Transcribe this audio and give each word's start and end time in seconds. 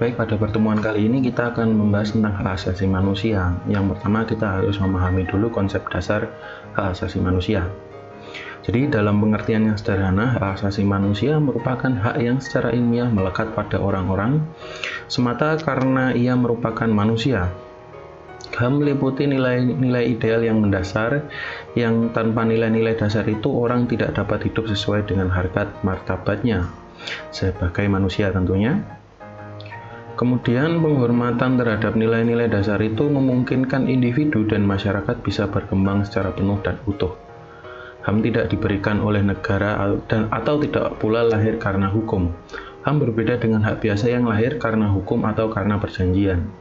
Baik, 0.00 0.16
pada 0.16 0.40
pertemuan 0.40 0.80
kali 0.80 1.12
ini 1.12 1.20
kita 1.20 1.52
akan 1.52 1.76
membahas 1.76 2.16
tentang 2.16 2.32
hak 2.32 2.56
asasi 2.56 2.88
manusia. 2.88 3.52
Yang 3.68 3.92
pertama 3.92 4.24
kita 4.24 4.46
harus 4.48 4.80
memahami 4.80 5.28
dulu 5.28 5.52
konsep 5.52 5.84
dasar 5.92 6.24
hak 6.72 6.96
asasi 6.96 7.20
manusia. 7.20 7.68
Jadi 8.64 8.88
dalam 8.88 9.20
pengertian 9.20 9.68
yang 9.68 9.76
sederhana, 9.76 10.40
hak 10.40 10.56
asasi 10.56 10.88
manusia 10.88 11.36
merupakan 11.36 11.92
hak 11.92 12.16
yang 12.16 12.40
secara 12.40 12.72
ilmiah 12.72 13.12
melekat 13.12 13.52
pada 13.52 13.76
orang-orang 13.76 14.40
semata 15.04 15.60
karena 15.60 16.16
ia 16.16 16.32
merupakan 16.32 16.88
manusia. 16.88 17.52
HAM 18.56 18.80
meliputi 18.80 19.28
nilai-nilai 19.28 20.16
ideal 20.16 20.40
yang 20.40 20.64
mendasar, 20.64 21.28
yang 21.76 22.08
tanpa 22.16 22.48
nilai-nilai 22.48 22.96
dasar 22.96 23.28
itu 23.28 23.52
orang 23.52 23.84
tidak 23.84 24.16
dapat 24.16 24.48
hidup 24.48 24.64
sesuai 24.64 25.04
dengan 25.04 25.28
harkat 25.28 25.68
martabatnya 25.84 26.72
sebagai 27.32 27.88
manusia 27.88 28.28
tentunya 28.28 28.99
Kemudian 30.20 30.84
penghormatan 30.84 31.56
terhadap 31.56 31.96
nilai-nilai 31.96 32.52
dasar 32.52 32.76
itu 32.84 33.08
memungkinkan 33.08 33.88
individu 33.88 34.44
dan 34.44 34.68
masyarakat 34.68 35.24
bisa 35.24 35.48
berkembang 35.48 36.04
secara 36.04 36.36
penuh 36.36 36.60
dan 36.60 36.76
utuh. 36.84 37.16
HAM 38.04 38.20
tidak 38.20 38.52
diberikan 38.52 39.00
oleh 39.00 39.24
negara 39.24 39.80
dan 40.12 40.28
atau 40.28 40.60
tidak 40.60 41.00
pula 41.00 41.24
lahir 41.24 41.56
karena 41.56 41.88
hukum. 41.88 42.36
HAM 42.84 43.00
berbeda 43.00 43.40
dengan 43.40 43.64
hak 43.64 43.80
biasa 43.80 44.12
yang 44.12 44.28
lahir 44.28 44.60
karena 44.60 44.92
hukum 44.92 45.24
atau 45.24 45.48
karena 45.48 45.80
perjanjian. 45.80 46.52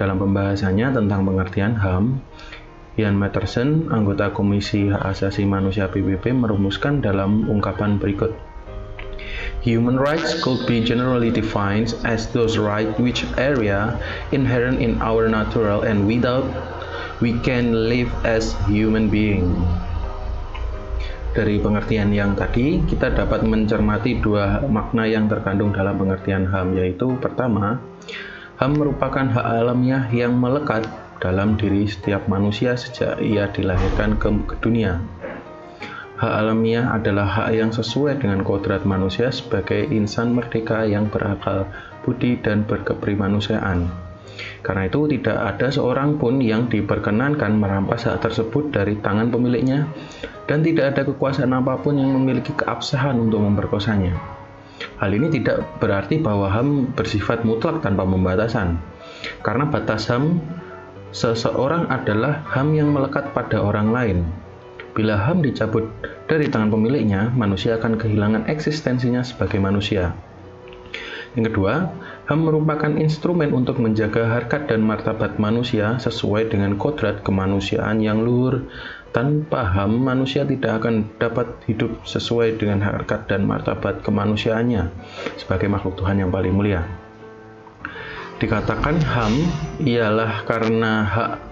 Dalam 0.00 0.16
pembahasannya 0.16 0.88
tentang 0.96 1.28
pengertian 1.28 1.76
HAM, 1.76 2.24
Ian 2.96 3.20
Matterson, 3.20 3.92
anggota 3.92 4.32
Komisi 4.32 4.88
Hak 4.88 5.12
Asasi 5.12 5.44
Manusia 5.44 5.92
PBB 5.92 6.32
merumuskan 6.32 7.04
dalam 7.04 7.52
ungkapan 7.52 8.00
berikut. 8.00 8.32
Human 9.66 9.98
rights 9.98 10.38
could 10.38 10.62
be 10.70 10.78
generally 10.80 11.34
defined 11.34 11.94
as 12.06 12.30
those 12.30 12.54
rights 12.56 12.94
which 13.02 13.26
area 13.34 13.98
inherent 14.30 14.78
in 14.78 15.02
our 15.02 15.26
natural 15.26 15.82
and 15.82 16.06
without 16.06 16.46
we 17.18 17.34
can 17.42 17.90
live 17.90 18.10
as 18.22 18.54
human 18.70 19.10
being. 19.10 19.50
Dari 21.34 21.58
pengertian 21.58 22.10
yang 22.14 22.34
tadi, 22.34 22.82
kita 22.86 23.14
dapat 23.14 23.46
mencermati 23.46 24.18
dua 24.18 24.62
makna 24.66 25.06
yang 25.06 25.30
terkandung 25.30 25.70
dalam 25.70 25.98
pengertian 25.98 26.46
HAM, 26.46 26.74
yaitu 26.78 27.14
pertama, 27.18 27.78
HAM 28.58 28.74
merupakan 28.74 29.26
hak 29.26 29.46
alamiah 29.46 30.06
yang 30.10 30.34
melekat 30.34 30.86
dalam 31.18 31.58
diri 31.58 31.86
setiap 31.86 32.26
manusia 32.30 32.78
sejak 32.78 33.18
ia 33.22 33.50
dilahirkan 33.50 34.18
ke, 34.18 34.30
dunia. 34.62 35.02
Hak 36.18 36.34
alamiah 36.34 36.90
adalah 36.90 37.30
hak 37.30 37.54
yang 37.54 37.70
sesuai 37.70 38.18
dengan 38.18 38.42
kodrat 38.42 38.82
manusia 38.82 39.30
sebagai 39.30 39.86
insan 39.86 40.34
merdeka 40.34 40.82
yang 40.82 41.06
berakal 41.06 41.70
budi 42.02 42.34
dan 42.42 42.66
berkeprimanusiaan. 42.66 43.86
Karena 44.66 44.90
itu 44.90 45.06
tidak 45.06 45.38
ada 45.38 45.70
seorang 45.70 46.18
pun 46.18 46.42
yang 46.42 46.66
diperkenankan 46.66 47.54
merampas 47.54 48.10
hak 48.10 48.18
tersebut 48.18 48.74
dari 48.74 48.98
tangan 48.98 49.30
pemiliknya 49.30 49.86
dan 50.50 50.66
tidak 50.66 50.98
ada 50.98 51.06
kekuasaan 51.06 51.54
apa 51.54 51.78
pun 51.78 51.94
yang 51.94 52.10
memiliki 52.10 52.50
keabsahan 52.50 53.14
untuk 53.14 53.38
memperkosanya. 53.38 54.18
Hal 54.98 55.14
ini 55.14 55.30
tidak 55.30 55.78
berarti 55.78 56.18
bahwa 56.18 56.50
HAM 56.50 56.98
bersifat 56.98 57.46
mutlak 57.46 57.78
tanpa 57.78 58.02
pembatasan. 58.02 58.82
Karena 59.46 59.70
batas 59.70 60.10
HAM 60.10 60.42
seseorang 61.14 61.86
adalah 61.94 62.42
HAM 62.50 62.74
yang 62.74 62.90
melekat 62.90 63.30
pada 63.30 63.62
orang 63.62 63.94
lain, 63.94 64.26
Bila 64.98 65.14
HAM 65.14 65.46
dicabut 65.46 65.86
dari 66.26 66.50
tangan 66.50 66.74
pemiliknya, 66.74 67.30
manusia 67.30 67.78
akan 67.78 68.02
kehilangan 68.02 68.50
eksistensinya 68.50 69.22
sebagai 69.22 69.62
manusia. 69.62 70.10
Yang 71.38 71.54
kedua, 71.54 71.94
HAM 72.26 72.50
merupakan 72.50 72.90
instrumen 72.98 73.54
untuk 73.54 73.78
menjaga 73.78 74.26
harkat 74.26 74.66
dan 74.66 74.82
martabat 74.82 75.38
manusia 75.38 76.02
sesuai 76.02 76.50
dengan 76.50 76.74
kodrat 76.74 77.22
kemanusiaan 77.22 78.02
yang 78.02 78.26
luhur. 78.26 78.66
Tanpa 79.14 79.70
HAM, 79.70 80.02
manusia 80.02 80.42
tidak 80.42 80.82
akan 80.82 81.06
dapat 81.22 81.46
hidup 81.70 82.02
sesuai 82.02 82.58
dengan 82.58 82.82
harkat 82.82 83.30
dan 83.30 83.46
martabat 83.46 84.02
kemanusiaannya 84.02 84.90
sebagai 85.38 85.70
makhluk 85.70 85.94
Tuhan 85.94 86.26
yang 86.26 86.34
paling 86.34 86.50
mulia. 86.50 86.82
Dikatakan 88.42 88.98
HAM 88.98 89.34
ialah 89.86 90.42
karena 90.42 91.06
hak 91.06 91.47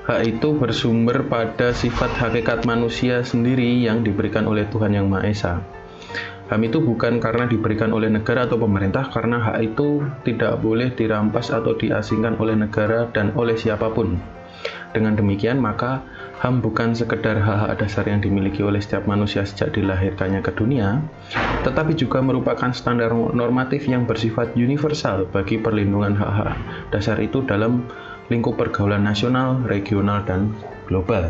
Hak 0.00 0.20
itu 0.24 0.56
bersumber 0.56 1.28
pada 1.28 1.76
sifat 1.76 2.08
hakikat 2.16 2.64
manusia 2.64 3.20
sendiri 3.20 3.84
yang 3.84 4.00
diberikan 4.00 4.48
oleh 4.48 4.64
Tuhan 4.72 4.96
Yang 4.96 5.06
Maha 5.12 5.24
Esa. 5.28 5.54
HAM 6.50 6.66
itu 6.66 6.82
bukan 6.82 7.22
karena 7.22 7.46
diberikan 7.46 7.94
oleh 7.94 8.10
negara 8.10 8.42
atau 8.42 8.58
pemerintah, 8.58 9.06
karena 9.06 9.38
hak 9.38 9.58
itu 9.62 10.02
tidak 10.26 10.58
boleh 10.58 10.90
dirampas 10.90 11.54
atau 11.54 11.78
diasingkan 11.78 12.42
oleh 12.42 12.58
negara 12.58 13.06
dan 13.14 13.30
oleh 13.38 13.54
siapa 13.54 13.86
pun. 13.94 14.18
Dengan 14.90 15.14
demikian, 15.14 15.62
maka 15.62 16.02
HAM 16.42 16.58
bukan 16.58 16.98
sekedar 16.98 17.38
hak-hak 17.38 17.78
dasar 17.78 18.02
yang 18.10 18.18
dimiliki 18.18 18.66
oleh 18.66 18.82
setiap 18.82 19.06
manusia 19.06 19.46
sejak 19.46 19.78
dilahirkannya 19.78 20.42
ke 20.42 20.50
dunia, 20.56 20.98
tetapi 21.62 21.94
juga 21.94 22.18
merupakan 22.18 22.74
standar 22.74 23.14
normatif 23.14 23.86
yang 23.86 24.08
bersifat 24.10 24.58
universal 24.58 25.30
bagi 25.30 25.62
perlindungan 25.62 26.18
hak-hak 26.18 26.58
dasar 26.90 27.20
itu 27.22 27.46
dalam 27.46 27.86
lingkup 28.30 28.56
pergaulan 28.56 29.02
nasional, 29.04 29.60
regional, 29.66 30.22
dan 30.24 30.54
global. 30.86 31.28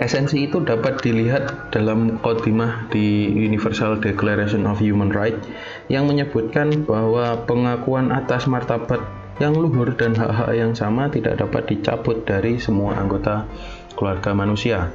Esensi 0.00 0.48
itu 0.48 0.64
dapat 0.64 1.04
dilihat 1.04 1.76
dalam 1.76 2.16
khotimah 2.24 2.88
di 2.88 3.28
Universal 3.36 4.00
Declaration 4.00 4.64
of 4.64 4.80
Human 4.80 5.12
Rights 5.12 5.44
yang 5.92 6.08
menyebutkan 6.08 6.88
bahwa 6.88 7.44
pengakuan 7.44 8.08
atas 8.08 8.48
martabat 8.48 9.04
yang 9.44 9.52
luhur 9.52 9.92
dan 9.96 10.16
hak-hak 10.16 10.56
yang 10.56 10.72
sama 10.72 11.12
tidak 11.12 11.36
dapat 11.36 11.68
dicabut 11.68 12.24
dari 12.24 12.56
semua 12.56 12.96
anggota 12.96 13.44
keluarga 13.92 14.32
manusia. 14.32 14.88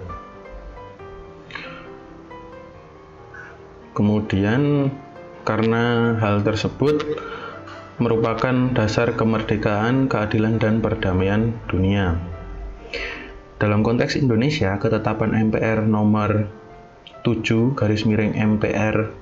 Kemudian 3.94 4.90
karena 5.46 6.18
hal 6.18 6.42
tersebut 6.42 7.06
merupakan 7.96 8.76
dasar 8.76 9.16
kemerdekaan, 9.16 10.12
keadilan, 10.12 10.60
dan 10.60 10.84
perdamaian 10.84 11.56
dunia. 11.72 12.20
Dalam 13.56 13.88
konteks 13.88 14.20
Indonesia, 14.20 14.76
ketetapan 14.76 15.32
MPR 15.48 15.88
nomor 15.88 16.52
7 17.24 17.72
garis 17.74 18.04
miring 18.04 18.36
MPR 18.36 19.16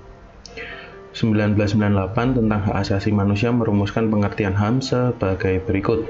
1998 1.13 2.41
tentang 2.41 2.59
hak 2.66 2.75
asasi 2.81 3.13
manusia 3.13 3.53
merumuskan 3.53 4.09
pengertian 4.09 4.57
HAM 4.57 4.81
sebagai 4.81 5.62
berikut. 5.62 6.09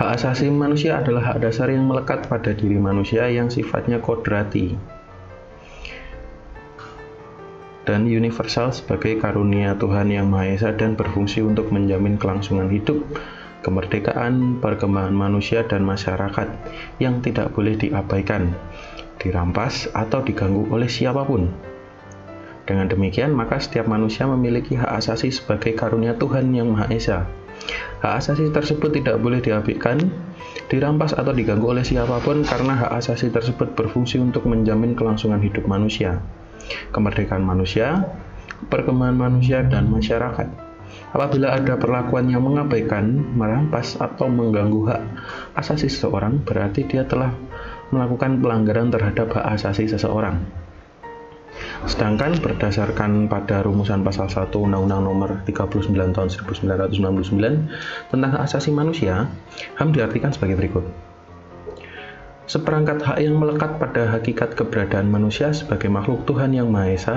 Hak 0.00 0.08
asasi 0.16 0.48
manusia 0.48 1.04
adalah 1.04 1.32
hak 1.32 1.44
dasar 1.44 1.68
yang 1.68 1.84
melekat 1.84 2.24
pada 2.24 2.56
diri 2.56 2.80
manusia 2.80 3.28
yang 3.28 3.52
sifatnya 3.52 4.00
kodrati, 4.00 4.72
dan 7.86 8.04
universal 8.04 8.74
sebagai 8.74 9.22
karunia 9.22 9.78
Tuhan 9.78 10.10
Yang 10.10 10.26
Maha 10.26 10.46
Esa 10.50 10.70
dan 10.74 10.98
berfungsi 10.98 11.40
untuk 11.40 11.70
menjamin 11.70 12.18
kelangsungan 12.18 12.66
hidup, 12.66 12.98
kemerdekaan, 13.62 14.58
perkembangan 14.58 15.14
manusia 15.14 15.62
dan 15.64 15.86
masyarakat 15.86 16.50
yang 16.98 17.22
tidak 17.22 17.54
boleh 17.54 17.78
diabaikan, 17.78 18.50
dirampas 19.22 19.86
atau 19.94 20.20
diganggu 20.26 20.66
oleh 20.74 20.90
siapa 20.90 21.22
pun. 21.22 21.46
Dengan 22.66 22.90
demikian, 22.90 23.30
maka 23.30 23.62
setiap 23.62 23.86
manusia 23.86 24.26
memiliki 24.26 24.74
hak 24.74 24.90
asasi 24.98 25.30
sebagai 25.30 25.78
karunia 25.78 26.18
Tuhan 26.18 26.50
Yang 26.50 26.68
Maha 26.74 26.86
Esa. 26.90 27.18
Hak 28.02 28.12
asasi 28.18 28.50
tersebut 28.50 28.90
tidak 28.90 29.22
boleh 29.22 29.38
diabaikan, 29.38 30.02
dirampas 30.66 31.14
atau 31.14 31.30
diganggu 31.30 31.70
oleh 31.70 31.86
siapa 31.86 32.18
pun 32.18 32.42
karena 32.42 32.74
hak 32.74 32.98
asasi 32.98 33.30
tersebut 33.30 33.78
berfungsi 33.78 34.18
untuk 34.18 34.50
menjamin 34.50 34.98
kelangsungan 34.98 35.38
hidup 35.38 35.62
manusia 35.70 36.18
kemerdekaan 36.90 37.42
manusia, 37.42 38.04
perkembangan 38.72 39.16
manusia, 39.16 39.62
dan 39.66 39.88
masyarakat. 39.90 40.48
Apabila 41.12 41.56
ada 41.56 41.74
perlakuan 41.76 42.28
yang 42.30 42.44
mengabaikan, 42.44 43.24
merampas, 43.34 43.96
atau 43.98 44.28
mengganggu 44.28 44.80
hak 44.90 45.02
asasi 45.58 45.88
seseorang, 45.90 46.42
berarti 46.44 46.84
dia 46.86 47.04
telah 47.08 47.32
melakukan 47.90 48.42
pelanggaran 48.42 48.90
terhadap 48.90 49.32
hak 49.32 49.44
asasi 49.56 49.86
seseorang. 49.88 50.42
Sedangkan 51.88 52.36
berdasarkan 52.36 53.32
pada 53.32 53.64
rumusan 53.64 54.04
pasal 54.04 54.28
1 54.28 54.52
Undang-Undang 54.52 55.02
Nomor 55.06 55.30
39 55.48 55.88
Tahun 56.12 56.28
1999 56.28 58.12
tentang 58.12 58.30
hak 58.36 58.42
asasi 58.44 58.74
manusia, 58.74 59.30
HAM 59.80 59.96
diartikan 59.96 60.34
sebagai 60.34 60.60
berikut 60.60 60.84
seperangkat 62.46 63.02
hak 63.02 63.18
yang 63.18 63.42
melekat 63.42 63.78
pada 63.82 64.06
hakikat 64.14 64.54
keberadaan 64.54 65.10
manusia 65.10 65.50
sebagai 65.50 65.90
makhluk 65.90 66.22
Tuhan 66.30 66.54
yang 66.54 66.70
Maha 66.70 66.94
Esa 66.94 67.16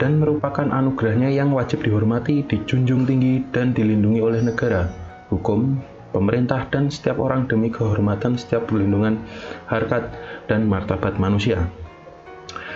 dan 0.00 0.18
merupakan 0.18 0.64
anugerahnya 0.64 1.30
yang 1.30 1.54
wajib 1.54 1.84
dihormati, 1.86 2.42
dijunjung 2.44 3.06
tinggi, 3.06 3.46
dan 3.54 3.70
dilindungi 3.76 4.18
oleh 4.18 4.42
negara, 4.42 4.90
hukum, 5.30 5.78
pemerintah, 6.10 6.66
dan 6.72 6.90
setiap 6.90 7.22
orang 7.22 7.46
demi 7.46 7.70
kehormatan 7.70 8.34
setiap 8.34 8.66
perlindungan 8.66 9.22
harkat 9.70 10.10
dan 10.50 10.66
martabat 10.66 11.14
manusia. 11.20 11.70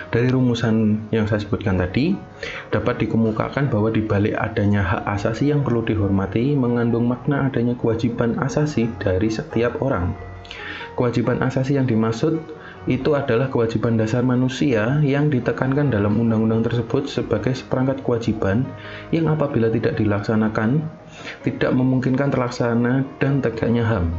Dari 0.09 0.25
rumusan 0.25 1.05
yang 1.13 1.29
saya 1.29 1.37
sebutkan 1.45 1.77
tadi, 1.77 2.17
dapat 2.73 3.05
dikemukakan 3.05 3.69
bahwa 3.69 3.93
di 3.93 4.01
balik 4.01 4.33
adanya 4.41 4.81
hak 4.81 5.05
asasi 5.05 5.53
yang 5.53 5.61
perlu 5.61 5.85
dihormati 5.85 6.57
mengandung 6.57 7.05
makna 7.05 7.45
adanya 7.45 7.77
kewajiban 7.77 8.33
asasi 8.41 8.89
dari 8.97 9.29
setiap 9.29 9.77
orang. 9.85 10.17
Kewajiban 10.99 11.39
asasi 11.39 11.79
yang 11.79 11.87
dimaksud 11.87 12.43
itu 12.83 13.15
adalah 13.15 13.47
kewajiban 13.47 13.95
dasar 13.95 14.19
manusia 14.19 14.99
yang 14.99 15.31
ditekankan 15.31 15.87
dalam 15.87 16.19
undang-undang 16.19 16.67
tersebut 16.67 17.07
sebagai 17.07 17.55
seperangkat 17.55 18.03
kewajiban 18.03 18.67
yang 19.15 19.31
apabila 19.31 19.71
tidak 19.71 19.95
dilaksanakan 19.95 20.83
tidak 21.47 21.71
memungkinkan 21.71 22.35
terlaksana 22.35 23.07
dan 23.23 23.39
tegaknya 23.39 23.87
HAM. 23.87 24.11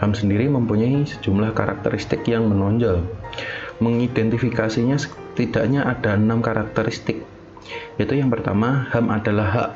HAM 0.00 0.16
sendiri 0.16 0.48
mempunyai 0.48 1.04
sejumlah 1.04 1.52
karakteristik 1.52 2.24
yang 2.24 2.48
menonjol. 2.48 3.04
Mengidentifikasinya 3.84 4.96
setidaknya 4.96 5.84
ada 5.84 6.16
enam 6.16 6.40
karakteristik. 6.40 7.20
Yaitu 8.00 8.16
yang 8.16 8.32
pertama, 8.32 8.88
HAM 8.88 9.12
adalah 9.12 9.48
hak. 9.52 9.70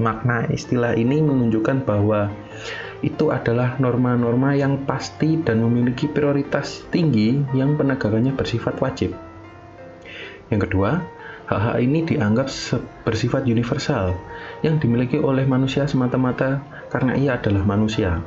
Makna 0.00 0.48
istilah 0.48 0.96
ini 0.96 1.20
menunjukkan 1.20 1.84
bahwa 1.84 2.32
itu 3.02 3.28
adalah 3.28 3.76
norma-norma 3.82 4.54
yang 4.56 4.88
pasti 4.88 5.36
dan 5.36 5.60
memiliki 5.60 6.08
prioritas 6.08 6.86
tinggi 6.88 7.42
yang 7.52 7.76
penegakannya 7.76 8.32
bersifat 8.32 8.78
wajib. 8.78 9.12
Yang 10.48 10.70
kedua, 10.70 11.02
hak-hak 11.50 11.76
ini 11.82 12.06
dianggap 12.08 12.48
bersifat 13.04 13.44
universal 13.44 14.16
yang 14.64 14.80
dimiliki 14.80 15.18
oleh 15.20 15.44
manusia 15.44 15.84
semata-mata 15.84 16.62
karena 16.88 17.18
ia 17.18 17.36
adalah 17.36 17.66
manusia. 17.66 18.22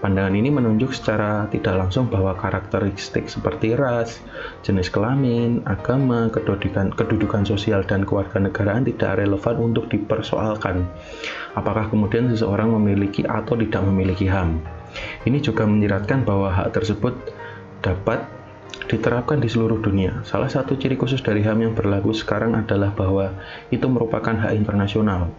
Pandangan 0.00 0.32
ini 0.32 0.48
menunjuk 0.48 0.96
secara 0.96 1.46
tidak 1.52 1.76
langsung 1.76 2.08
bahwa 2.08 2.32
karakteristik 2.34 3.28
seperti 3.28 3.76
ras, 3.76 4.18
jenis 4.64 4.88
kelamin, 4.88 5.60
agama, 5.68 6.32
kedudukan, 6.32 6.90
kedudukan 6.96 7.44
sosial, 7.44 7.84
dan 7.84 8.08
kewarganegaraan 8.08 8.88
tidak 8.88 9.20
relevan 9.20 9.56
untuk 9.60 9.92
dipersoalkan. 9.92 10.88
Apakah 11.54 11.92
kemudian 11.92 12.32
seseorang 12.32 12.72
memiliki 12.74 13.22
atau 13.28 13.54
tidak 13.54 13.84
memiliki 13.86 14.26
HAM? 14.26 14.58
Ini 15.28 15.38
juga 15.38 15.68
menyiratkan 15.68 16.26
bahwa 16.26 16.50
hak 16.50 16.74
tersebut 16.74 17.14
dapat 17.84 18.26
diterapkan 18.90 19.38
di 19.38 19.46
seluruh 19.46 19.78
dunia. 19.78 20.24
Salah 20.26 20.50
satu 20.50 20.74
ciri 20.74 20.98
khusus 20.98 21.22
dari 21.22 21.46
HAM 21.46 21.62
yang 21.62 21.74
berlaku 21.78 22.10
sekarang 22.10 22.58
adalah 22.58 22.90
bahwa 22.90 23.30
itu 23.70 23.86
merupakan 23.86 24.34
hak 24.34 24.56
internasional. 24.58 25.30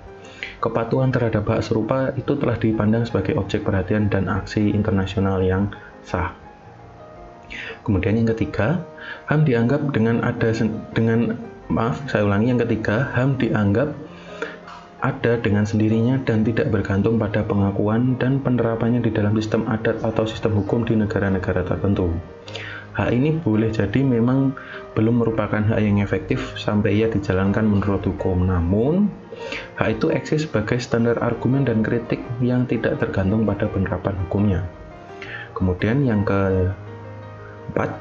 Kepatuhan 0.61 1.09
terhadap 1.09 1.49
hak 1.49 1.65
serupa 1.65 2.13
itu 2.13 2.37
telah 2.37 2.53
dipandang 2.53 3.01
sebagai 3.01 3.33
objek 3.33 3.65
perhatian 3.65 4.13
dan 4.13 4.29
aksi 4.29 4.69
internasional 4.69 5.41
yang 5.41 5.73
sah. 6.05 6.37
Kemudian 7.81 8.21
yang 8.21 8.29
ketiga, 8.29 8.85
HAM 9.25 9.43
dianggap 9.43 9.89
dengan 9.89 10.21
ada 10.21 10.53
dengan 10.93 11.35
maaf, 11.65 11.97
saya 12.05 12.29
ulangi 12.29 12.53
yang 12.53 12.61
ketiga, 12.61 13.09
HAM 13.17 13.41
dianggap 13.41 13.89
ada 15.01 15.41
dengan 15.41 15.65
sendirinya 15.65 16.21
dan 16.21 16.45
tidak 16.45 16.69
bergantung 16.69 17.17
pada 17.17 17.41
pengakuan 17.41 18.21
dan 18.21 18.37
penerapannya 18.37 19.01
di 19.01 19.09
dalam 19.09 19.33
sistem 19.33 19.65
adat 19.65 19.97
atau 20.05 20.29
sistem 20.29 20.61
hukum 20.61 20.85
di 20.85 20.93
negara-negara 20.93 21.65
tertentu. 21.65 22.13
Hak 22.93 23.09
ini 23.09 23.33
boleh 23.33 23.73
jadi 23.73 24.03
memang 24.05 24.53
belum 24.93 25.25
merupakan 25.25 25.63
hak 25.63 25.79
yang 25.81 26.03
efektif 26.05 26.53
sampai 26.59 27.01
ia 27.01 27.09
dijalankan 27.09 27.65
menurut 27.65 28.05
hukum. 28.05 28.45
Namun, 28.45 29.09
hak 29.77 29.99
itu 29.99 30.13
eksis 30.13 30.45
sebagai 30.47 30.77
standar 30.81 31.17
argumen 31.21 31.65
dan 31.67 31.81
kritik 31.81 32.21
yang 32.39 32.65
tidak 32.69 32.97
tergantung 33.01 33.43
pada 33.43 33.67
penerapan 33.67 34.15
hukumnya. 34.27 34.61
Kemudian 35.57 36.01
yang 36.07 36.25
keempat, 36.25 37.91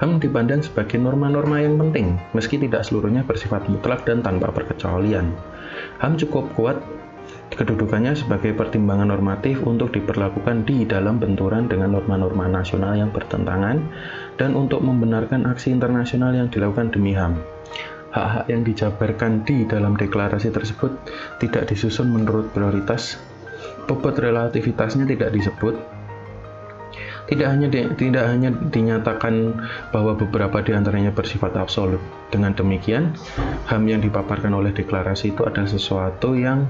HAM 0.00 0.16
dipandang 0.16 0.64
sebagai 0.64 0.96
norma-norma 0.96 1.60
yang 1.60 1.76
penting, 1.76 2.16
meski 2.32 2.56
tidak 2.56 2.88
seluruhnya 2.88 3.20
bersifat 3.20 3.68
mutlak 3.68 4.08
dan 4.08 4.24
tanpa 4.24 4.48
perkecualian. 4.48 5.28
HAM 6.00 6.16
cukup 6.16 6.48
kuat 6.56 6.80
kedudukannya 7.52 8.16
sebagai 8.16 8.56
pertimbangan 8.56 9.10
normatif 9.10 9.60
untuk 9.66 9.92
diperlakukan 9.92 10.64
di 10.64 10.88
dalam 10.88 11.20
benturan 11.20 11.68
dengan 11.68 11.98
norma-norma 11.98 12.48
nasional 12.48 12.96
yang 12.96 13.12
bertentangan 13.12 13.76
dan 14.40 14.56
untuk 14.56 14.80
membenarkan 14.80 15.44
aksi 15.44 15.74
internasional 15.74 16.32
yang 16.32 16.48
dilakukan 16.48 16.88
demi 16.94 17.12
HAM. 17.12 17.36
Hak-hak 18.10 18.50
yang 18.50 18.66
dijabarkan 18.66 19.46
di 19.46 19.62
dalam 19.70 19.94
deklarasi 19.94 20.50
tersebut 20.50 20.90
tidak 21.38 21.70
disusun 21.70 22.10
menurut 22.10 22.50
prioritas, 22.50 23.22
bobot 23.86 24.18
relativitasnya 24.18 25.06
tidak 25.06 25.30
disebut, 25.30 25.78
tidak 27.30 27.46
hanya 27.46 27.70
di, 27.70 27.86
tidak 27.94 28.26
hanya 28.26 28.50
dinyatakan 28.50 29.54
bahwa 29.94 30.18
beberapa 30.18 30.58
di 30.66 30.74
antaranya 30.74 31.14
bersifat 31.14 31.54
absolut. 31.54 32.02
Dengan 32.34 32.50
demikian, 32.58 33.14
HAM 33.70 33.86
yang 33.86 34.02
dipaparkan 34.02 34.50
oleh 34.50 34.74
deklarasi 34.74 35.30
itu 35.30 35.46
adalah 35.46 35.70
sesuatu 35.70 36.34
yang 36.34 36.66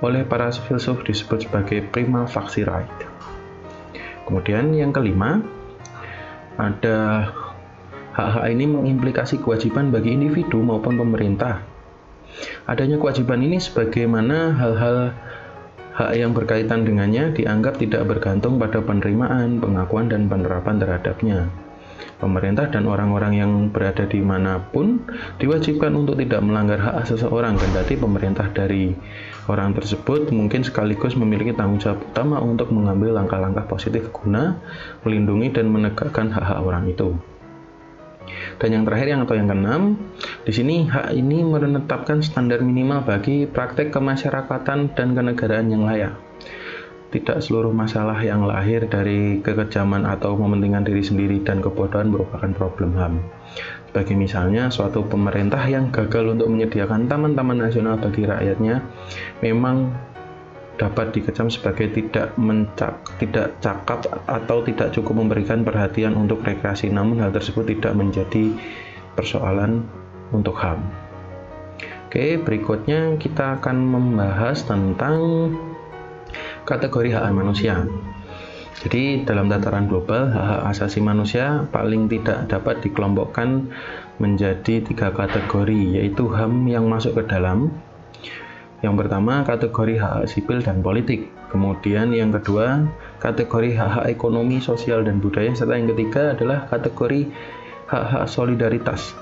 oleh 0.00 0.24
para 0.24 0.48
filsuf 0.48 1.04
disebut 1.04 1.44
sebagai 1.44 1.84
prima 1.92 2.24
facie 2.24 2.64
right. 2.64 2.88
Kemudian 4.24 4.72
yang 4.72 4.96
kelima, 4.96 5.44
ada 6.56 7.28
hak-hak 8.18 8.50
ini 8.50 8.66
mengimplikasi 8.66 9.38
kewajiban 9.38 9.94
bagi 9.94 10.10
individu 10.10 10.58
maupun 10.58 10.98
pemerintah. 10.98 11.62
Adanya 12.66 12.98
kewajiban 12.98 13.38
ini 13.38 13.62
sebagaimana 13.62 14.58
hal-hal 14.58 15.14
hak 15.94 16.12
yang 16.18 16.34
berkaitan 16.34 16.82
dengannya 16.82 17.30
dianggap 17.30 17.78
tidak 17.78 18.10
bergantung 18.10 18.58
pada 18.58 18.82
penerimaan, 18.82 19.62
pengakuan, 19.62 20.10
dan 20.10 20.26
penerapan 20.26 20.82
terhadapnya. 20.82 21.46
Pemerintah 22.18 22.66
dan 22.66 22.90
orang-orang 22.90 23.38
yang 23.38 23.52
berada 23.70 24.02
di 24.02 24.18
mana 24.18 24.58
pun 24.58 24.98
diwajibkan 25.38 25.94
untuk 25.94 26.18
tidak 26.18 26.42
melanggar 26.42 26.82
hak 26.82 27.06
seseorang, 27.06 27.54
kendati 27.54 27.94
pemerintah 27.94 28.50
dari 28.50 28.94
orang 29.46 29.78
tersebut 29.78 30.34
mungkin 30.34 30.66
sekaligus 30.66 31.14
memiliki 31.14 31.54
tanggung 31.54 31.78
jawab 31.78 32.02
utama 32.02 32.42
untuk 32.42 32.74
mengambil 32.74 33.14
langkah-langkah 33.14 33.70
positif 33.70 34.10
guna 34.10 34.58
melindungi 35.06 35.54
dan 35.54 35.70
menegakkan 35.70 36.34
hak-hak 36.34 36.58
orang 36.58 36.90
itu. 36.90 37.14
Dan 38.58 38.68
yang 38.74 38.84
terakhir 38.84 39.06
yang 39.14 39.22
atau 39.22 39.38
yang 39.38 39.46
keenam, 39.46 39.82
di 40.42 40.52
sini 40.52 40.90
hak 40.90 41.14
ini 41.14 41.46
menetapkan 41.46 42.20
standar 42.20 42.58
minimal 42.60 43.06
bagi 43.06 43.46
praktek 43.46 43.94
kemasyarakatan 43.94 44.98
dan 44.98 45.08
kenegaraan 45.14 45.70
yang 45.70 45.86
layak 45.86 46.18
tidak 47.08 47.40
seluruh 47.40 47.72
masalah 47.72 48.20
yang 48.20 48.44
lahir 48.44 48.84
dari 48.84 49.40
kekejaman 49.40 50.04
atau 50.04 50.36
mementingkan 50.36 50.84
diri 50.84 51.00
sendiri 51.00 51.40
dan 51.40 51.64
kebodohan 51.64 52.12
merupakan 52.12 52.52
problem 52.52 52.92
HAM. 53.00 53.14
Sebagai 53.88 54.12
misalnya, 54.20 54.68
suatu 54.68 55.08
pemerintah 55.08 55.64
yang 55.64 55.88
gagal 55.88 56.36
untuk 56.36 56.52
menyediakan 56.52 57.08
taman-taman 57.08 57.64
nasional 57.64 57.96
bagi 57.96 58.28
rakyatnya 58.28 58.84
memang 59.40 59.96
dapat 60.78 61.10
dikecam 61.10 61.50
sebagai 61.50 61.90
tidak 61.90 62.32
mencak, 62.38 62.94
tidak 63.18 63.58
cakap 63.58 64.06
atau 64.30 64.62
tidak 64.62 64.94
cukup 64.94 65.26
memberikan 65.26 65.66
perhatian 65.66 66.14
untuk 66.14 66.40
rekreasi. 66.46 66.88
Namun 66.88 67.18
hal 67.18 67.34
tersebut 67.34 67.66
tidak 67.66 67.98
menjadi 67.98 68.54
persoalan 69.18 69.84
untuk 70.30 70.54
HAM. 70.54 70.80
Oke, 72.08 72.40
berikutnya 72.40 73.20
kita 73.20 73.60
akan 73.60 73.76
membahas 73.84 74.64
tentang 74.64 75.18
kategori 76.64 77.12
hak 77.12 77.36
manusia. 77.36 77.84
Jadi 78.78 79.26
dalam 79.26 79.50
tataran 79.50 79.90
global, 79.90 80.30
hak-hak 80.30 80.70
asasi 80.70 81.02
manusia 81.02 81.66
paling 81.74 82.06
tidak 82.06 82.46
dapat 82.46 82.78
dikelompokkan 82.78 83.66
menjadi 84.22 84.86
tiga 84.86 85.10
kategori, 85.10 85.98
yaitu 85.98 86.30
HAM 86.30 86.70
yang 86.70 86.86
masuk 86.86 87.18
ke 87.18 87.22
dalam. 87.26 87.74
Yang 88.78 88.94
pertama, 89.04 89.42
kategori 89.42 89.98
hak-hak 89.98 90.26
sipil 90.30 90.58
dan 90.62 90.82
politik. 90.86 91.34
Kemudian 91.50 92.14
yang 92.14 92.30
kedua, 92.30 92.86
kategori 93.18 93.74
hak-hak 93.74 94.06
ekonomi, 94.06 94.62
sosial, 94.62 95.02
dan 95.02 95.18
budaya. 95.18 95.50
Serta 95.50 95.74
yang 95.74 95.90
ketiga 95.90 96.38
adalah 96.38 96.70
kategori 96.70 97.26
hak-hak 97.90 98.24
solidaritas. 98.30 99.18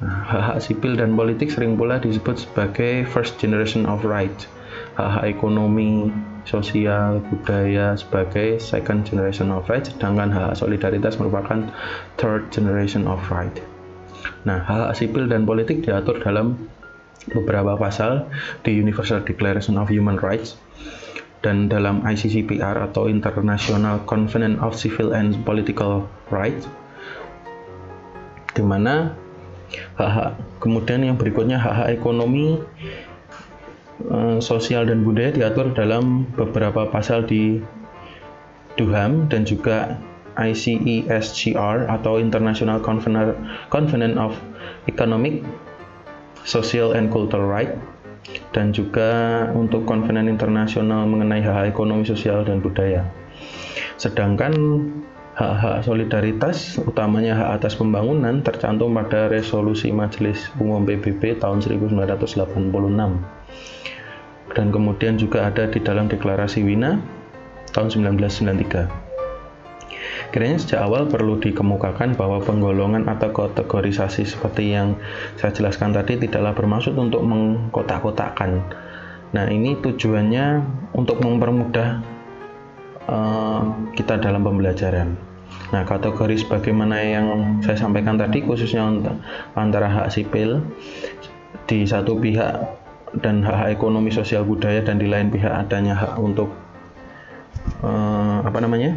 Nah, 0.00 0.24
hak-hak 0.24 0.58
sipil 0.64 0.96
dan 0.96 1.14
politik 1.14 1.52
sering 1.52 1.76
pula 1.76 2.00
disebut 2.00 2.48
sebagai 2.48 3.04
first 3.04 3.36
generation 3.36 3.84
of 3.84 4.02
right. 4.08 4.48
Hak-hak 4.96 5.28
ekonomi, 5.28 6.08
sosial, 6.42 7.22
budaya 7.30 7.94
sebagai 7.94 8.58
second 8.58 9.06
generation 9.06 9.54
of 9.54 9.68
right, 9.70 9.86
sedangkan 9.86 10.32
hak 10.32 10.58
solidaritas 10.58 11.20
merupakan 11.20 11.70
third 12.18 12.50
generation 12.50 13.06
of 13.06 13.20
right. 13.30 13.62
Nah, 14.42 14.58
hak 14.58 14.98
sipil 14.98 15.30
dan 15.30 15.46
politik 15.46 15.86
diatur 15.86 16.18
dalam 16.18 16.58
beberapa 17.30 17.78
pasal 17.78 18.26
di 18.66 18.74
Universal 18.74 19.22
Declaration 19.22 19.78
of 19.78 19.86
Human 19.92 20.18
Rights 20.18 20.58
dan 21.46 21.70
dalam 21.70 22.02
ICCPR 22.02 22.82
atau 22.90 23.06
International 23.06 24.02
Covenant 24.06 24.58
of 24.62 24.74
Civil 24.74 25.14
and 25.14 25.38
Political 25.46 26.06
Rights 26.34 26.66
di 28.52 28.62
mana 28.66 29.14
hak-hak 29.96 30.36
kemudian 30.60 31.00
yang 31.06 31.16
berikutnya 31.16 31.56
hak-hak 31.56 31.96
ekonomi 31.96 32.60
Eh, 34.02 34.38
sosial 34.42 34.82
dan 34.90 35.06
budaya 35.06 35.30
diatur 35.30 35.70
dalam 35.78 36.26
beberapa 36.34 36.90
pasal 36.90 37.22
di 37.22 37.62
Duham 38.74 39.30
dan 39.30 39.46
juga 39.46 39.94
ICESGR 40.34 41.86
atau 41.86 42.18
International 42.18 42.82
Covenant 42.82 44.16
of 44.18 44.34
Economic, 44.90 45.46
Social 46.42 46.94
and 46.94 47.08
Cultural 47.10 47.46
Right 47.46 47.74
dan 48.54 48.70
juga 48.70 49.44
untuk 49.52 49.84
konvenen 49.88 50.30
internasional 50.30 51.08
mengenai 51.10 51.42
hak 51.42 51.74
ekonomi 51.74 52.06
sosial 52.06 52.46
dan 52.46 52.62
budaya. 52.62 53.02
Sedangkan 53.98 54.54
hak-hak 55.32 55.82
solidaritas, 55.82 56.78
utamanya 56.78 57.34
hak 57.34 57.62
atas 57.62 57.74
pembangunan, 57.74 58.44
tercantum 58.44 58.94
pada 58.94 59.26
resolusi 59.32 59.90
Majelis 59.90 60.52
Umum 60.60 60.84
PBB 60.84 61.40
tahun 61.40 61.64
1986. 61.64 62.38
Dan 64.52 64.66
kemudian 64.68 65.16
juga 65.16 65.48
ada 65.48 65.64
di 65.64 65.80
dalam 65.80 66.12
deklarasi 66.12 66.60
Wina 66.60 67.00
tahun 67.72 67.88
1993. 68.12 69.01
Kiranya 70.32 70.56
sejak 70.56 70.80
awal 70.88 71.12
perlu 71.12 71.36
dikemukakan 71.36 72.16
bahwa 72.16 72.40
penggolongan 72.40 73.04
atau 73.04 73.28
kategorisasi 73.36 74.24
seperti 74.24 74.72
yang 74.72 74.96
saya 75.36 75.52
jelaskan 75.52 75.92
tadi 75.92 76.16
tidaklah 76.16 76.56
bermaksud 76.56 76.96
untuk 76.96 77.20
mengkotak-kotakkan. 77.20 78.64
Nah, 79.36 79.44
ini 79.52 79.76
tujuannya 79.84 80.64
untuk 80.96 81.20
mempermudah 81.20 82.00
uh, 83.12 83.62
kita 83.92 84.24
dalam 84.24 84.40
pembelajaran. 84.40 85.12
Nah, 85.68 85.84
kategori 85.84 86.48
sebagaimana 86.48 86.96
yang 87.04 87.28
saya 87.60 87.76
sampaikan 87.76 88.16
tadi 88.16 88.40
khususnya 88.40 88.88
untuk 88.88 89.20
antara 89.52 89.88
hak 89.88 90.16
sipil 90.16 90.64
di 91.68 91.84
satu 91.84 92.16
pihak 92.16 92.56
dan 93.20 93.44
hak, 93.44 93.56
-hak 93.56 93.68
ekonomi 93.76 94.08
sosial 94.08 94.48
budaya 94.48 94.80
dan 94.80 94.96
di 94.96 95.12
lain 95.12 95.28
pihak 95.28 95.52
adanya 95.52 95.92
hak 95.92 96.16
untuk 96.16 96.48
uh, 97.84 98.40
apa 98.44 98.58
namanya 98.64 98.96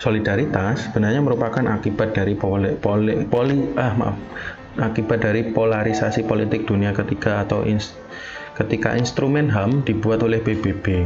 solidaritas 0.00 0.88
sebenarnya 0.88 1.20
merupakan 1.20 1.62
akibat 1.68 2.16
dari 2.16 2.32
poli, 2.34 2.72
poli, 2.80 3.28
poli 3.28 3.76
ah 3.76 3.92
maaf 3.92 4.16
akibat 4.80 5.20
dari 5.20 5.44
polarisasi 5.52 6.24
politik 6.24 6.64
dunia 6.64 6.94
ketiga 6.96 7.44
atau 7.44 7.66
ins, 7.66 7.92
ketika 8.56 8.94
instrumen 8.96 9.50
HAM 9.50 9.82
dibuat 9.82 10.22
oleh 10.22 10.38
PBB. 10.38 11.04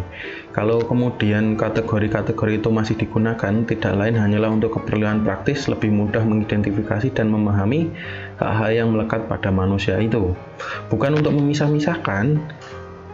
Kalau 0.53 0.83
kemudian 0.85 1.59
kategori-kategori 1.59 2.63
itu 2.63 2.69
masih 2.71 2.95
digunakan, 2.95 3.65
tidak 3.67 3.95
lain 3.97 4.15
hanyalah 4.15 4.53
untuk 4.53 4.79
keperluan 4.79 5.25
praktis 5.27 5.67
lebih 5.67 5.91
mudah 5.91 6.23
mengidentifikasi 6.23 7.11
dan 7.15 7.33
memahami 7.33 7.91
hak-hak 8.39 8.71
yang 8.75 8.93
melekat 8.93 9.27
pada 9.27 9.49
manusia 9.49 9.97
itu. 9.99 10.37
Bukan 10.93 11.19
untuk 11.19 11.33
memisah-misahkan, 11.35 12.39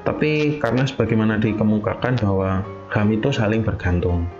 tapi 0.03 0.59
karena 0.59 0.83
sebagaimana 0.85 1.39
dikemukakan 1.39 2.19
bahwa 2.21 2.65
HAM 2.91 3.09
itu 3.15 3.31
saling 3.31 3.63
bergantung. 3.63 4.40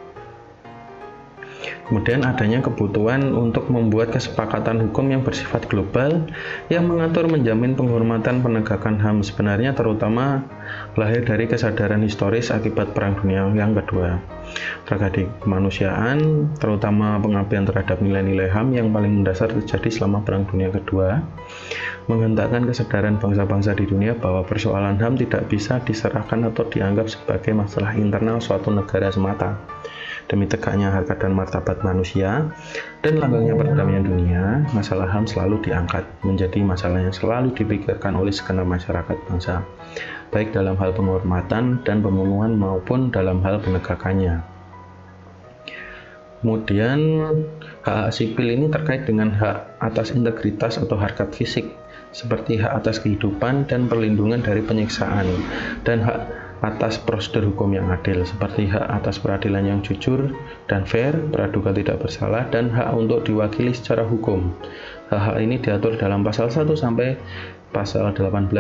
Kemudian 1.91 2.23
adanya 2.23 2.63
kebutuhan 2.63 3.35
untuk 3.35 3.67
membuat 3.67 4.15
kesepakatan 4.15 4.79
hukum 4.79 5.11
yang 5.11 5.27
bersifat 5.27 5.67
global 5.67 6.23
yang 6.71 6.87
mengatur 6.87 7.27
menjamin 7.27 7.75
penghormatan 7.75 8.47
penegakan 8.47 8.95
HAM 8.95 9.27
sebenarnya 9.27 9.75
terutama 9.75 10.47
lahir 10.95 11.27
dari 11.27 11.51
kesadaran 11.51 11.99
historis 12.07 12.55
akibat 12.55 12.95
Perang 12.95 13.19
Dunia 13.19 13.51
yang 13.59 13.75
kedua. 13.75 14.23
Tragedi 14.87 15.27
kemanusiaan, 15.43 16.47
terutama 16.63 17.19
pengabdian 17.19 17.67
terhadap 17.67 17.99
nilai-nilai 17.99 18.47
HAM 18.47 18.71
yang 18.71 18.95
paling 18.95 19.27
mendasar 19.27 19.51
terjadi 19.51 19.91
selama 19.91 20.23
Perang 20.23 20.47
Dunia 20.47 20.71
Kedua, 20.71 21.19
menghentakkan 22.07 22.71
kesadaran 22.71 23.19
bangsa-bangsa 23.19 23.75
di 23.75 23.91
dunia 23.91 24.15
bahwa 24.15 24.47
persoalan 24.47 24.95
HAM 24.95 25.19
tidak 25.19 25.51
bisa 25.51 25.83
diserahkan 25.83 26.55
atau 26.55 26.63
dianggap 26.71 27.11
sebagai 27.11 27.51
masalah 27.51 27.99
internal 27.99 28.39
suatu 28.39 28.71
negara 28.71 29.11
semata 29.11 29.59
demi 30.31 30.47
tegaknya 30.47 30.95
harkat 30.95 31.19
dan 31.19 31.35
martabat 31.35 31.83
manusia 31.83 32.55
dan 33.03 33.19
langgengnya 33.19 33.59
perdamaian 33.59 34.07
dunia, 34.07 34.63
masalah 34.71 35.11
HAM 35.11 35.27
selalu 35.27 35.59
diangkat 35.67 36.07
menjadi 36.23 36.63
masalah 36.63 37.03
yang 37.03 37.11
selalu 37.11 37.51
dipikirkan 37.59 38.15
oleh 38.15 38.31
segenap 38.31 38.71
masyarakat 38.71 39.19
bangsa, 39.27 39.67
baik 40.31 40.55
dalam 40.55 40.79
hal 40.79 40.95
penghormatan 40.95 41.83
dan 41.83 41.99
pemenuhan 41.99 42.55
maupun 42.55 43.11
dalam 43.11 43.43
hal 43.43 43.59
penegakannya. 43.59 44.47
Kemudian 46.41 47.01
hak, 47.21 47.37
hak 47.85 48.09
sipil 48.15 48.55
ini 48.55 48.73
terkait 48.73 49.05
dengan 49.05 49.29
hak 49.35 49.83
atas 49.83 50.15
integritas 50.15 50.81
atau 50.81 50.97
harkat 50.97 51.35
fisik, 51.37 51.69
seperti 52.17 52.57
hak 52.57 52.81
atas 52.81 53.03
kehidupan 53.03 53.69
dan 53.69 53.91
perlindungan 53.91 54.41
dari 54.41 54.65
penyiksaan, 54.65 55.27
dan 55.85 56.01
hak 56.01 56.50
atas 56.61 57.01
prosedur 57.01 57.49
hukum 57.53 57.73
yang 57.73 57.89
adil 57.89 58.21
seperti 58.25 58.69
hak 58.69 58.85
atas 59.01 59.17
peradilan 59.17 59.65
yang 59.65 59.81
jujur 59.81 60.37
dan 60.69 60.85
fair, 60.85 61.17
praduga 61.33 61.73
tidak 61.73 62.05
bersalah, 62.05 62.45
dan 62.53 62.69
hak 62.69 62.93
untuk 62.93 63.25
diwakili 63.25 63.73
secara 63.73 64.05
hukum. 64.05 64.53
Hak-hak 65.09 65.41
ini 65.41 65.57
diatur 65.57 65.97
dalam 65.97 66.21
pasal 66.21 66.53
1 66.53 66.69
sampai 66.77 67.17
pasal 67.73 68.13
18 68.13 68.53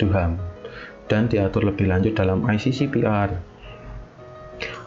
DUHAM 0.00 0.40
dan 1.10 1.26
diatur 1.28 1.66
lebih 1.66 1.90
lanjut 1.90 2.16
dalam 2.16 2.46
ICCPR. 2.46 3.50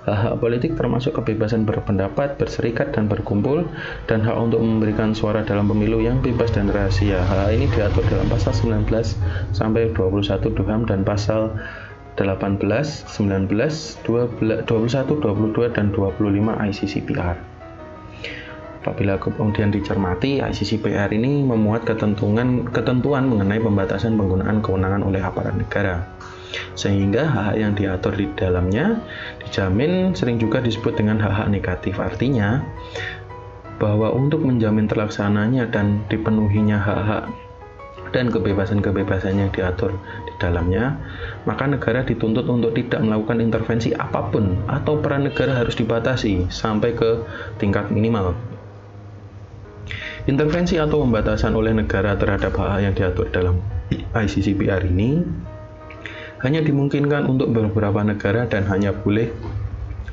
Hak-hak 0.03 0.35
politik 0.43 0.75
termasuk 0.75 1.15
kebebasan 1.15 1.63
berpendapat, 1.63 2.35
berserikat, 2.35 2.91
dan 2.91 3.07
berkumpul, 3.07 3.63
dan 4.03 4.19
hak 4.19 4.35
untuk 4.35 4.59
memberikan 4.59 5.15
suara 5.15 5.47
dalam 5.47 5.71
pemilu 5.71 6.03
yang 6.03 6.19
bebas 6.19 6.51
dan 6.51 6.67
rahasia. 6.67 7.23
Hak 7.23 7.55
ini 7.55 7.71
diatur 7.71 8.03
dalam 8.11 8.27
pasal 8.27 8.51
19 8.51 8.91
sampai 9.55 9.95
21 9.95 10.43
DUHAM 10.43 10.91
dan 10.91 11.07
pasal 11.07 11.55
18, 12.15 12.61
19, 13.09 13.49
21, 14.05 14.65
22, 14.67 15.75
dan 15.75 15.85
25 15.89 16.53
ICCPR. 16.69 17.37
Apabila 18.83 19.15
kemudian 19.15 19.71
dicermati, 19.71 20.43
ICCPR 20.43 21.07
ini 21.15 21.39
memuat 21.47 21.87
ketentuan, 21.87 22.67
ketentuan 22.67 23.31
mengenai 23.31 23.63
pembatasan 23.63 24.19
penggunaan 24.19 24.59
kewenangan 24.59 25.07
oleh 25.07 25.23
aparat 25.23 25.55
negara. 25.55 26.03
Sehingga 26.75 27.25
hak-hak 27.25 27.57
yang 27.57 27.73
diatur 27.73 28.13
di 28.13 28.27
dalamnya 28.35 28.99
dijamin 29.39 30.11
sering 30.13 30.37
juga 30.37 30.59
disebut 30.59 30.99
dengan 30.99 31.17
hak-hak 31.17 31.47
negatif. 31.49 31.95
Artinya, 31.97 32.59
bahwa 33.81 34.11
untuk 34.13 34.45
menjamin 34.45 34.85
terlaksananya 34.85 35.71
dan 35.71 36.03
dipenuhinya 36.11 36.77
hak-hak 36.77 37.23
dan 38.13 38.29
kebebasan-kebebasan 38.29 39.41
yang 39.41 39.49
diatur 39.49 39.97
di 40.29 40.33
dalamnya, 40.37 41.01
maka 41.49 41.65
negara 41.65 42.05
dituntut 42.05 42.45
untuk 42.45 42.77
tidak 42.77 43.01
melakukan 43.01 43.41
intervensi 43.41 43.89
apa 43.97 44.29
pun 44.29 44.61
atau 44.69 45.01
peran 45.01 45.25
negara 45.25 45.57
harus 45.57 45.73
dibatasi 45.73 46.47
sampai 46.53 46.93
ke 46.93 47.25
tingkat 47.57 47.89
minimal. 47.89 48.37
Intervensi 50.23 50.79
atau 50.79 51.03
pembatasan 51.03 51.51
oleh 51.51 51.75
negara 51.75 52.15
terhadap 52.15 52.55
hak 52.55 52.79
yang 52.79 52.95
diatur 52.95 53.27
dalam 53.33 53.59
ICCPR 53.91 54.87
ini 54.87 55.19
hanya 56.45 56.63
dimungkinkan 56.63 57.27
untuk 57.27 57.51
beberapa 57.51 57.99
negara 58.05 58.47
dan 58.47 58.63
hanya 58.71 58.95
boleh 58.95 59.33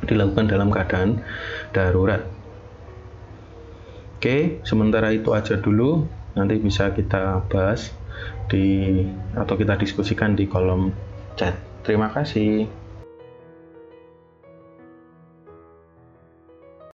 dilakukan 0.09 0.51
dalam 0.51 0.73
keadaan 0.73 1.23
darurat. 1.71 2.27
Oke, 4.19 4.61
sementara 4.67 5.15
itu 5.15 5.31
aja 5.33 5.57
dulu 5.57 6.05
nanti 6.41 6.57
bisa 6.57 6.91
kita 6.97 7.45
bahas 7.53 7.93
di 8.49 9.05
atau 9.37 9.55
kita 9.55 9.77
diskusikan 9.77 10.33
di 10.33 10.49
kolom 10.49 10.91
chat. 11.37 11.55
Terima 11.85 12.09
kasih. 12.09 12.80